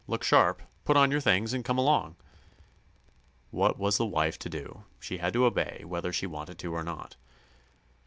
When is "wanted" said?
6.25-6.57